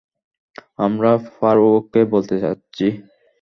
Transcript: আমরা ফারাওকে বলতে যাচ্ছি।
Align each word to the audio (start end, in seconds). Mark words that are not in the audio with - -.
আমরা 0.79 1.11
ফারাওকে 1.29 2.01
বলতে 2.13 2.35
যাচ্ছি। 2.43 2.85